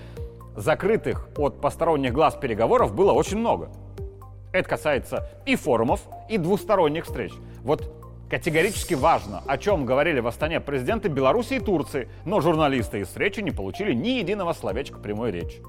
закрытых 0.57 1.29
от 1.37 1.61
посторонних 1.61 2.11
глаз 2.11 2.35
переговоров 2.35 2.93
было 2.93 3.13
очень 3.13 3.37
много. 3.37 3.69
Это 4.51 4.67
касается 4.67 5.29
и 5.45 5.55
форумов, 5.55 6.01
и 6.29 6.37
двусторонних 6.37 7.05
встреч. 7.05 7.31
Вот 7.61 7.93
категорически 8.29 8.93
важно, 8.93 9.41
о 9.47 9.57
чем 9.57 9.85
говорили 9.85 10.19
в 10.19 10.27
Астане 10.27 10.59
президенты 10.59 11.07
Беларуси 11.07 11.55
и 11.55 11.59
Турции, 11.59 12.09
но 12.25 12.41
журналисты 12.41 12.99
из 12.99 13.07
встречи 13.07 13.39
не 13.39 13.51
получили 13.51 13.93
ни 13.93 14.09
единого 14.09 14.51
словечка 14.51 14.99
прямой 14.99 15.31
речи. 15.31 15.61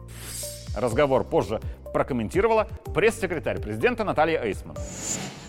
Разговор 0.77 1.25
позже 1.25 1.61
прокомментировала 1.97 2.69
пресс-секретарь 2.95 3.59
президента 3.59 4.05
Наталья 4.05 4.43
Эйсман. 4.45 4.77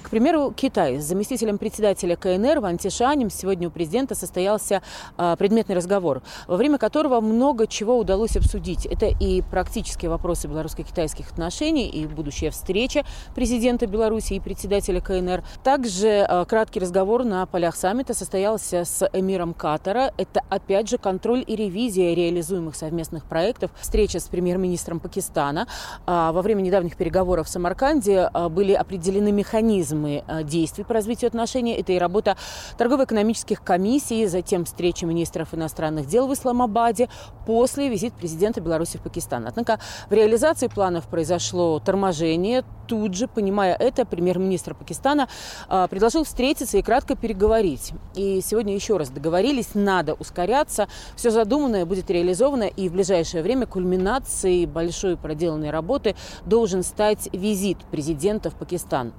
К 0.07 0.09
примеру, 0.09 0.53
Китай. 0.55 1.01
С 1.01 1.03
заместителем 1.03 1.57
председателя 1.57 2.15
КНР 2.15 2.61
Ван 2.61 2.77
Тишанем 2.77 3.29
сегодня 3.29 3.67
у 3.67 3.71
президента 3.71 4.15
состоялся 4.15 4.81
э, 5.17 5.35
предметный 5.37 5.75
разговор, 5.75 6.21
во 6.47 6.55
время 6.55 6.77
которого 6.77 7.19
много 7.19 7.67
чего 7.67 7.99
удалось 7.99 8.37
обсудить. 8.37 8.85
Это 8.85 9.07
и 9.07 9.41
практические 9.41 10.09
вопросы 10.09 10.47
белорусско-китайских 10.47 11.29
отношений, 11.29 11.89
и 11.89 12.07
будущая 12.07 12.51
встреча 12.51 13.03
президента 13.35 13.85
Беларуси 13.85 14.35
и 14.35 14.39
председателя 14.39 15.01
КНР. 15.01 15.43
Также 15.61 16.07
э, 16.07 16.45
краткий 16.45 16.79
разговор 16.79 17.25
на 17.25 17.45
полях 17.45 17.75
саммита 17.75 18.13
состоялся 18.13 18.85
с 18.85 19.09
эмиром 19.11 19.53
Катара. 19.53 20.13
Это, 20.17 20.41
опять 20.47 20.87
же, 20.87 20.97
контроль 20.97 21.43
и 21.45 21.53
ревизия 21.57 22.15
реализуемых 22.15 22.77
совместных 22.77 23.25
проектов. 23.25 23.71
Встреча 23.77 24.21
с 24.21 24.29
премьер-министром 24.29 25.01
Пакистана. 25.01 25.67
Э, 26.05 26.31
во 26.37 26.43
время 26.43 26.61
недавних 26.61 26.95
переговоров 26.97 27.47
в 27.47 27.49
Самарканде 27.49 28.29
э, 28.31 28.49
были 28.49 28.73
определены 28.73 29.31
механизмы 29.31 30.23
э, 30.27 30.43
действий 30.43 30.83
по 30.83 30.93
развитию 30.93 31.29
отношений. 31.29 31.73
Это 31.73 31.93
и 31.93 31.97
работа 31.97 32.37
торгово-экономических 32.77 33.63
комиссий, 33.63 34.27
затем 34.27 34.65
встреча 34.65 35.07
министров 35.07 35.55
иностранных 35.55 36.05
дел 36.05 36.27
в 36.27 36.33
Исламабаде, 36.33 37.09
после 37.47 37.89
визит 37.89 38.13
президента 38.13 38.61
Беларуси 38.61 38.97
в 38.97 39.01
Пакистан. 39.01 39.47
Однако 39.47 39.79
в 40.09 40.13
реализации 40.13 40.67
планов 40.67 41.07
произошло 41.07 41.79
торможение. 41.79 42.63
Тут 42.85 43.15
же, 43.15 43.27
понимая 43.27 43.75
это, 43.75 44.05
премьер-министр 44.05 44.75
Пакистана 44.75 45.27
э, 45.67 45.87
предложил 45.89 46.23
встретиться 46.23 46.77
и 46.77 46.83
кратко 46.83 47.15
переговорить. 47.15 47.93
И 48.13 48.41
сегодня 48.45 48.75
еще 48.75 48.97
раз 48.97 49.09
договорились, 49.09 49.69
надо 49.73 50.13
ускоряться. 50.13 50.87
Все 51.15 51.31
задуманное 51.31 51.85
будет 51.85 52.11
реализовано, 52.11 52.63
и 52.63 52.89
в 52.89 52.93
ближайшее 52.93 53.41
время 53.41 53.65
кульминацией 53.65 54.67
большой 54.67 55.17
проделанной 55.17 55.71
работы 55.71 56.15
должен 56.45 56.83
стать 56.83 57.29
визит 57.33 57.77
президента 57.91 58.49
в 58.49 58.55
Пакистан 58.55 59.13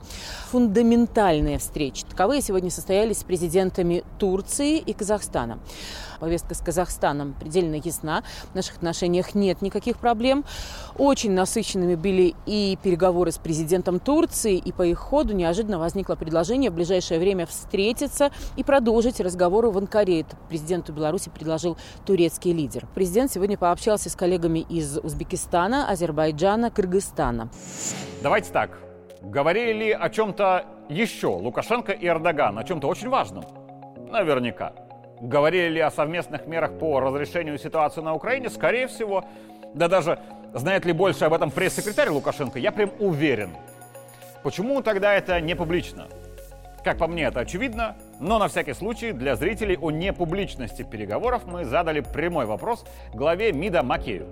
фундаментальные 0.50 1.58
встречи. 1.58 2.04
Таковые 2.08 2.42
сегодня 2.42 2.70
состоялись 2.70 3.18
с 3.18 3.24
президентами 3.24 4.04
Турции 4.18 4.78
и 4.78 4.92
Казахстана. 4.92 5.58
Повестка 6.20 6.54
с 6.54 6.60
Казахстаном 6.60 7.34
предельно 7.38 7.76
ясна. 7.76 8.22
В 8.52 8.54
наших 8.54 8.76
отношениях 8.76 9.34
нет 9.34 9.62
никаких 9.62 9.98
проблем. 9.98 10.44
Очень 10.96 11.32
насыщенными 11.32 11.94
были 11.94 12.34
и 12.46 12.78
переговоры 12.82 13.32
с 13.32 13.38
президентом 13.38 14.00
Турции, 14.00 14.56
и 14.56 14.72
по 14.72 14.82
их 14.82 14.98
ходу 14.98 15.34
неожиданно 15.34 15.78
возникло 15.78 16.14
предложение 16.14 16.70
в 16.70 16.74
ближайшее 16.74 17.20
время 17.20 17.46
встретиться 17.46 18.30
и 18.56 18.64
продолжить 18.64 19.20
разговоры 19.20 19.70
в 19.70 19.78
Анкаре. 19.78 20.20
Это 20.20 20.36
президенту 20.48 20.92
Беларуси 20.92 21.30
предложил 21.30 21.76
турецкий 22.04 22.52
лидер. 22.52 22.86
Президент 22.94 23.32
сегодня 23.32 23.56
пообщался 23.56 24.10
с 24.10 24.16
коллегами 24.16 24.60
из 24.60 24.98
Узбекистана, 24.98 25.88
Азербайджана, 25.88 26.70
Кыргызстана. 26.70 27.48
Давайте 28.22 28.52
так. 28.52 28.78
Говорили 29.22 29.72
ли 29.72 29.92
о 29.92 30.08
чем-то 30.08 30.64
еще 30.88 31.28
Лукашенко 31.28 31.92
и 31.92 32.06
Эрдоган, 32.06 32.58
о 32.58 32.64
чем-то 32.64 32.86
очень 32.88 33.08
важном? 33.08 33.44
Наверняка. 34.10 34.72
Говорили 35.20 35.68
ли 35.68 35.80
о 35.80 35.90
совместных 35.90 36.46
мерах 36.46 36.78
по 36.78 37.00
разрешению 37.00 37.58
ситуации 37.58 38.00
на 38.00 38.14
Украине? 38.14 38.50
Скорее 38.50 38.86
всего. 38.86 39.24
Да 39.74 39.88
даже 39.88 40.18
знает 40.54 40.84
ли 40.84 40.92
больше 40.92 41.24
об 41.24 41.34
этом 41.34 41.50
пресс-секретарь 41.50 42.08
Лукашенко, 42.10 42.58
я 42.58 42.72
прям 42.72 42.90
уверен. 42.98 43.50
Почему 44.42 44.80
тогда 44.82 45.14
это 45.14 45.40
не 45.40 45.54
публично? 45.54 46.06
Как 46.84 46.96
по 46.96 47.08
мне, 47.08 47.24
это 47.24 47.40
очевидно, 47.40 47.96
но 48.20 48.38
на 48.38 48.48
всякий 48.48 48.72
случай 48.72 49.12
для 49.12 49.36
зрителей 49.36 49.76
о 49.76 49.90
непубличности 49.90 50.84
переговоров 50.84 51.42
мы 51.44 51.64
задали 51.64 52.00
прямой 52.00 52.46
вопрос 52.46 52.84
главе 53.12 53.52
МИДа 53.52 53.82
Макею. 53.82 54.26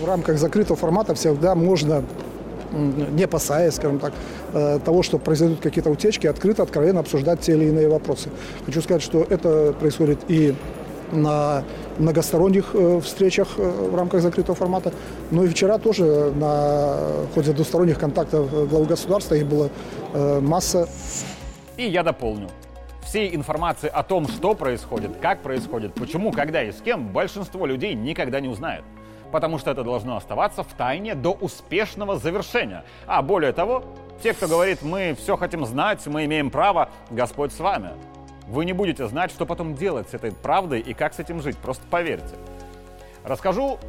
В 0.00 0.04
рамках 0.04 0.38
закрытого 0.38 0.76
формата 0.76 1.14
всегда 1.14 1.54
можно 1.54 2.02
не 2.72 3.24
опасаясь, 3.24 3.74
скажем 3.74 3.98
так, 3.98 4.12
э, 4.52 4.78
того, 4.84 5.02
что 5.02 5.18
произойдут 5.18 5.60
какие-то 5.60 5.90
утечки, 5.90 6.26
открыто, 6.26 6.62
откровенно 6.62 7.00
обсуждать 7.00 7.40
те 7.40 7.52
или 7.52 7.66
иные 7.66 7.88
вопросы. 7.88 8.30
Хочу 8.66 8.82
сказать, 8.82 9.02
что 9.02 9.26
это 9.28 9.74
происходит 9.78 10.20
и 10.28 10.54
на 11.12 11.64
многосторонних 11.98 12.70
э, 12.74 13.00
встречах 13.00 13.48
э, 13.58 13.62
в 13.62 13.94
рамках 13.94 14.22
закрытого 14.22 14.54
формата. 14.54 14.92
Но 15.30 15.44
и 15.44 15.48
вчера 15.48 15.78
тоже 15.78 16.32
на 16.34 17.26
ходе 17.34 17.52
двусторонних 17.52 17.98
контактов 17.98 18.50
главы 18.68 18.86
государства 18.86 19.34
их 19.34 19.46
было 19.46 19.70
масса. 20.40 20.88
И 21.76 21.88
я 21.88 22.02
дополню. 22.02 22.48
Всей 23.04 23.34
информации 23.34 23.90
о 23.92 24.02
том, 24.02 24.28
что 24.28 24.54
происходит, 24.54 25.12
как 25.20 25.42
происходит, 25.42 25.94
почему, 25.94 26.32
когда 26.32 26.62
и 26.62 26.72
с 26.72 26.80
кем, 26.80 27.08
большинство 27.08 27.66
людей 27.66 27.94
никогда 27.94 28.40
не 28.40 28.48
узнает 28.48 28.84
потому 29.34 29.58
что 29.58 29.72
это 29.72 29.82
должно 29.82 30.16
оставаться 30.16 30.62
в 30.62 30.72
тайне 30.74 31.16
до 31.16 31.32
успешного 31.32 32.16
завершения. 32.16 32.84
А 33.04 33.20
более 33.20 33.52
того, 33.52 33.82
те, 34.22 34.32
кто 34.32 34.46
говорит, 34.46 34.82
мы 34.82 35.16
все 35.18 35.36
хотим 35.36 35.66
знать, 35.66 36.06
мы 36.06 36.24
имеем 36.26 36.52
право, 36.52 36.88
Господь 37.10 37.52
с 37.52 37.58
вами. 37.58 37.94
Вы 38.46 38.64
не 38.64 38.72
будете 38.72 39.08
знать, 39.08 39.32
что 39.32 39.44
потом 39.44 39.74
делать 39.74 40.08
с 40.08 40.14
этой 40.14 40.30
правдой 40.30 40.78
и 40.78 40.94
как 40.94 41.14
с 41.14 41.18
этим 41.18 41.42
жить, 41.42 41.58
просто 41.58 41.82
поверьте. 41.90 42.36
Расскажу 43.24 43.80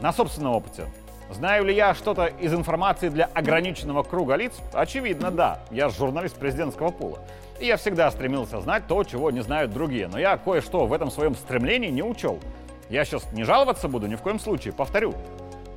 на 0.00 0.12
собственном 0.12 0.54
опыте. 0.54 0.86
Знаю 1.30 1.66
ли 1.66 1.76
я 1.76 1.94
что-то 1.94 2.26
из 2.26 2.52
информации 2.52 3.08
для 3.08 3.26
ограниченного 3.26 4.02
круга 4.02 4.34
лиц? 4.34 4.54
Очевидно, 4.72 5.30
да. 5.30 5.60
Я 5.70 5.90
журналист 5.90 6.34
президентского 6.34 6.90
пула. 6.90 7.20
И 7.60 7.66
я 7.66 7.76
всегда 7.76 8.10
стремился 8.10 8.60
знать 8.60 8.88
то, 8.88 9.04
чего 9.04 9.30
не 9.30 9.42
знают 9.42 9.72
другие. 9.72 10.08
Но 10.08 10.18
я 10.18 10.36
кое-что 10.38 10.86
в 10.86 10.92
этом 10.92 11.12
своем 11.12 11.36
стремлении 11.36 11.90
не 11.90 12.02
учел. 12.02 12.40
Я 12.90 13.04
сейчас 13.04 13.30
не 13.32 13.44
жаловаться 13.44 13.88
буду 13.88 14.06
ни 14.06 14.16
в 14.16 14.22
коем 14.22 14.40
случае, 14.40 14.72
повторю. 14.72 15.14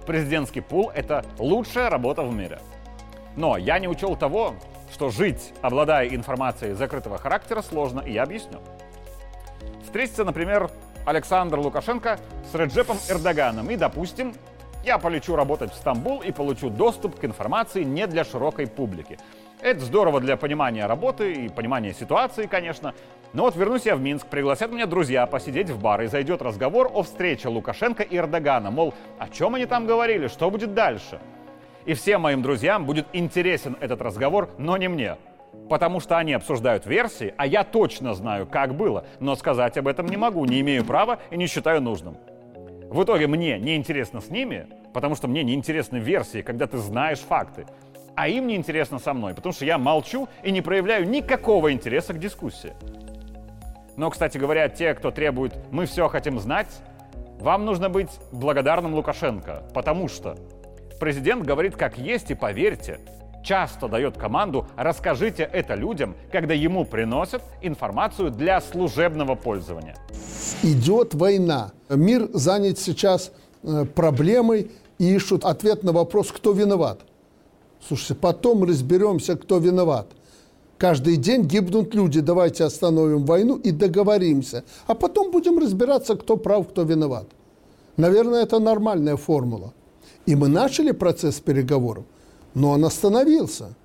Президентский 0.08 0.62
пул– 0.62 0.92
это 0.96 1.26
лучшая 1.38 1.90
работа 1.90 2.24
в 2.24 2.34
мире. 2.34 2.60
Но 3.36 3.58
я 3.58 3.80
не 3.80 3.88
учел 3.88 4.16
того, 4.16 4.56
что 4.94 5.10
жить, 5.10 5.54
обладая 5.62 6.08
информацией 6.10 6.74
закрытого 6.74 7.18
характера, 7.18 7.62
сложно, 7.62 8.00
и 8.02 8.14
я 8.14 8.24
объясню. 8.24 8.60
Встретится, 9.84 10.24
например, 10.24 10.70
Александр 11.06 11.60
Лукашенко 11.60 12.20
с 12.50 12.56
Реджепом 12.56 12.98
Эрдоганом, 13.10 13.70
и, 13.70 13.76
допустим, 13.76 14.34
я 14.86 14.98
полечу 14.98 15.36
работать 15.36 15.72
в 15.72 15.76
Стамбул 15.76 16.22
и 16.22 16.32
получу 16.32 16.70
доступ 16.70 17.20
к 17.20 17.26
информации 17.26 17.84
не 17.84 18.08
для 18.08 18.24
широкой 18.24 18.68
публики. 18.68 19.20
Это 19.62 19.82
здорово 19.82 20.20
для 20.20 20.38
понимания 20.38 20.88
работы 20.88 21.34
и 21.34 21.50
понимания 21.50 21.94
ситуации, 21.94 22.48
конечно. 22.48 22.96
Но 23.34 23.44
вот 23.44 23.56
вернусь 23.56 23.86
я 23.86 23.96
в 23.96 24.02
Минск, 24.02 24.26
пригласят 24.26 24.72
меня 24.72 24.88
друзья 24.88 25.28
посидеть 25.28 25.70
в 25.70 25.80
бар, 25.80 26.02
и 26.02 26.08
зайдет 26.08 26.42
разговор 26.42 26.90
о 26.92 27.04
встрече 27.04 27.48
Лукашенко 27.48 28.02
и 28.02 28.18
Эрдогана. 28.18 28.72
Мол, 28.72 28.96
о 29.20 29.30
чем 29.30 29.54
они 29.54 29.68
там 29.68 29.86
говорили, 29.86 30.28
что 30.30 30.50
будет 30.50 30.74
дальше? 30.74 31.20
И 31.86 31.94
всем 31.94 32.22
моим 32.22 32.42
друзьям 32.42 32.86
будет 32.86 33.06
интересен 33.14 33.78
этот 33.80 34.02
разговор, 34.02 34.50
но 34.58 34.78
не 34.78 34.88
мне. 34.88 35.18
Потому 35.70 36.00
что 36.00 36.18
они 36.18 36.34
обсуждают 36.34 36.88
версии, 36.88 37.34
а 37.38 37.46
я 37.46 37.64
точно 37.64 38.16
знаю, 38.16 38.48
как 38.48 38.74
было, 38.74 39.06
но 39.20 39.36
сказать 39.36 39.78
об 39.78 39.88
этом 39.88 40.08
не 40.08 40.18
могу, 40.18 40.44
не 40.46 40.60
имею 40.62 40.84
права 40.84 41.20
и 41.30 41.38
не 41.38 41.46
считаю 41.46 41.82
нужным. 41.82 42.18
В 42.90 43.04
итоге 43.04 43.28
мне 43.28 43.60
не 43.60 43.76
интересно 43.76 44.22
с 44.22 44.30
ними, 44.30 44.68
потому 44.92 45.14
что 45.14 45.28
мне 45.28 45.44
не 45.44 45.54
интересны 45.54 45.98
версии, 45.98 46.42
когда 46.42 46.66
ты 46.66 46.78
знаешь 46.80 47.20
факты 47.20 47.68
а 48.16 48.28
им 48.28 48.48
не 48.48 48.56
интересно 48.56 49.00
со 49.00 49.14
мной, 49.14 49.34
потому 49.34 49.54
что 49.54 49.66
я 49.66 49.78
молчу 49.78 50.28
и 50.44 50.52
не 50.52 50.62
проявляю 50.62 51.08
никакого 51.08 51.72
интереса 51.72 52.14
к 52.14 52.20
дискуссии. 52.20 52.74
Но, 53.98 54.10
кстати 54.10 54.38
говоря, 54.38 54.70
те, 54.70 54.94
кто 54.94 55.12
требует 55.12 55.54
«мы 55.72 55.86
все 55.86 56.08
хотим 56.08 56.40
знать», 56.40 56.70
вам 57.40 57.66
нужно 57.66 57.90
быть 57.90 58.10
благодарным 58.32 58.94
Лукашенко, 58.94 59.64
потому 59.74 60.08
что 60.08 60.38
президент 61.00 61.44
говорит 61.44 61.76
как 61.76 61.98
есть, 61.98 62.30
и 62.32 62.36
поверьте, 62.36 63.00
часто 63.44 63.88
дает 63.88 64.18
команду 64.18 64.68
«расскажите 64.76 65.50
это 65.52 65.76
людям», 65.76 66.16
когда 66.32 66.54
ему 66.54 66.86
приносят 66.86 67.42
информацию 67.62 68.32
для 68.32 68.62
служебного 68.62 69.36
пользования. 69.36 69.96
Идет 70.64 71.14
война. 71.14 71.72
Мир 71.90 72.30
занят 72.34 72.78
сейчас 72.78 73.32
э, 73.64 73.86
проблемой 73.86 74.72
и 75.00 75.16
ищут 75.16 75.44
ответ 75.44 75.84
на 75.84 75.92
вопрос, 75.92 76.32
кто 76.32 76.52
виноват. 76.52 77.02
Слушайте, 77.88 78.16
потом 78.16 78.64
разберемся, 78.64 79.36
кто 79.36 79.58
виноват. 79.58 80.08
Каждый 80.78 81.18
день 81.18 81.44
гибнут 81.44 81.94
люди, 81.94 82.22
давайте 82.22 82.64
остановим 82.64 83.26
войну 83.26 83.56
и 83.56 83.72
договоримся. 83.72 84.64
А 84.88 84.96
потом 84.96 85.32
будем 85.32 85.60
разбираться, 85.60 86.16
кто 86.16 86.38
прав, 86.38 86.68
кто 86.70 86.84
виноват. 86.84 87.28
Наверное, 87.98 88.44
это 88.44 88.60
нормальная 88.60 89.16
формула. 89.16 89.74
И 90.26 90.36
мы 90.36 90.48
начали 90.48 90.92
процесс 90.92 91.40
переговоров, 91.40 92.06
но 92.54 92.72
он 92.72 92.86
остановился. 92.86 93.76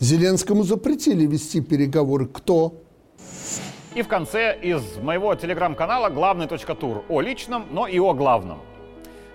Зеленскому 0.00 0.62
запретили 0.62 1.26
вести 1.26 1.60
переговоры. 1.60 2.26
Кто? 2.26 2.74
И 3.94 4.02
в 4.02 4.08
конце 4.08 4.58
из 4.60 4.82
моего 5.02 5.34
телеграм-канала 5.34 6.10
главный 6.10 6.46
точка 6.46 6.74
тур 6.74 7.04
о 7.08 7.20
личном, 7.20 7.66
но 7.70 7.86
и 7.86 7.98
о 7.98 8.12
главном. 8.12 8.58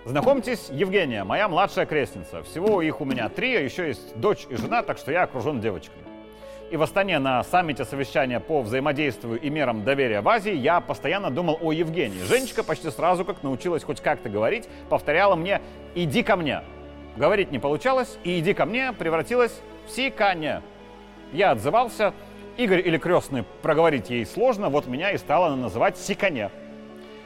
Знакомьтесь, 0.04 0.68
Евгения, 0.70 1.22
моя 1.22 1.46
младшая 1.46 1.86
крестница. 1.86 2.42
Всего 2.42 2.82
их 2.82 3.00
у 3.00 3.04
меня 3.04 3.28
три, 3.28 3.54
а 3.54 3.60
еще 3.60 3.86
есть 3.86 4.16
дочь 4.16 4.46
и 4.50 4.56
жена, 4.56 4.82
так 4.82 4.98
что 4.98 5.12
я 5.12 5.22
окружен 5.22 5.60
девочками. 5.60 6.02
И 6.72 6.76
в 6.76 6.82
Астане 6.82 7.20
на 7.20 7.44
саммите 7.44 7.84
совещания 7.84 8.40
по 8.40 8.62
взаимодействию 8.62 9.40
и 9.40 9.48
мерам 9.48 9.84
доверия 9.84 10.20
в 10.20 10.28
Азии 10.28 10.54
я 10.54 10.80
постоянно 10.80 11.30
думал 11.30 11.56
о 11.60 11.70
Евгении. 11.70 12.20
Женечка 12.24 12.64
почти 12.64 12.90
сразу, 12.90 13.24
как 13.24 13.44
научилась 13.44 13.84
хоть 13.84 14.00
как-то 14.00 14.28
говорить, 14.28 14.68
повторяла 14.88 15.36
мне 15.36 15.60
«иди 15.94 16.24
ко 16.24 16.34
мне». 16.34 16.62
Говорить 17.16 17.52
не 17.52 17.60
получалось, 17.60 18.18
и 18.24 18.40
«иди 18.40 18.54
ко 18.54 18.66
мне» 18.66 18.92
превратилась 18.92 19.54
в 19.86 19.90
«сиканье». 19.92 20.62
Я 21.32 21.52
отзывался, 21.52 22.12
Игорь 22.56 22.86
или 22.86 22.98
крестный 22.98 23.44
проговорить 23.62 24.10
ей 24.10 24.26
сложно, 24.26 24.68
вот 24.68 24.86
меня 24.86 25.12
и 25.12 25.18
стала 25.18 25.54
называть 25.54 25.96
«сикане». 25.96 26.50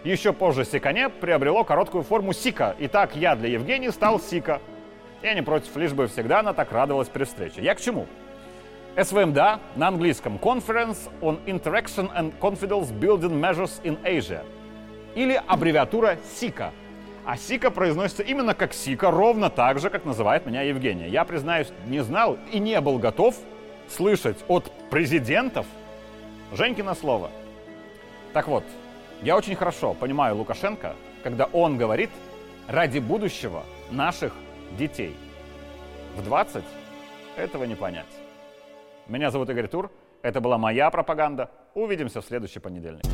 Еще 0.07 0.33
позже 0.33 0.65
Сикане 0.65 1.09
приобрело 1.09 1.65
короткую 1.65 2.05
форму 2.05 2.33
Сика. 2.33 2.77
И 2.79 2.87
так 2.87 3.17
я 3.17 3.35
для 3.35 3.49
Евгении 3.49 3.89
стал 3.89 4.21
Сика. 4.21 4.61
Я 5.21 5.35
не 5.35 5.43
против, 5.43 5.75
лишь 5.75 5.95
бы 5.95 6.07
всегда 6.07 6.39
она 6.39 6.53
так 6.53 6.71
радовалась 6.71 7.09
при 7.09 7.25
встрече. 7.25 7.61
Я 7.61 7.75
к 7.75 7.81
чему? 7.81 8.07
СВМДА 8.97 9.59
на 9.75 9.89
английском 9.89 10.37
Conference 10.37 11.11
on 11.21 11.45
Interaction 11.47 12.09
and 12.17 12.33
Confidence 12.39 12.97
Building 12.97 13.41
Measures 13.41 13.83
in 13.83 14.01
Asia. 14.05 14.45
Или 15.17 15.43
аббревиатура 15.45 16.19
СИКа. 16.37 16.71
А 17.25 17.37
СИКа 17.37 17.73
произносится 17.73 18.23
именно 18.23 18.55
как 18.55 18.75
СИКа, 18.75 19.11
ровно 19.11 19.51
так 19.51 19.81
же, 19.81 19.91
как 19.91 20.05
называет 20.05 20.47
меня 20.47 20.63
Евгения. 20.63 21.09
Я, 21.09 21.25
признаюсь, 21.25 21.73
не 21.89 21.99
знал 21.99 22.39
и 22.53 22.61
не 22.61 22.81
был 22.81 23.01
готов 23.01 23.35
слышать 23.89 24.39
от 24.47 24.71
президентов 24.89 25.67
Женькино 26.53 26.95
слово. 26.95 27.33
Так 28.33 28.47
вот, 28.47 28.63
я 29.23 29.37
очень 29.37 29.57
хорошо 29.57 29.95
понимаю 29.95 30.37
Лукашенко, 30.37 30.95
когда 31.23 31.47
он 31.47 31.79
говорит 31.79 32.11
ради 32.69 32.99
будущего 32.99 33.65
наших 33.91 34.33
детей. 34.79 35.17
В 36.17 36.25
20 36.25 36.65
этого 37.37 37.65
не 37.65 37.75
понять. 37.75 38.07
Меня 39.07 39.31
зовут 39.31 39.51
Игорь 39.51 39.69
Тур. 39.69 39.91
Это 40.23 40.41
была 40.41 40.59
моя 40.59 40.91
пропаганда. 40.91 41.51
Увидимся 41.75 42.21
в 42.21 42.25
следующий 42.25 42.59
понедельник. 42.59 43.05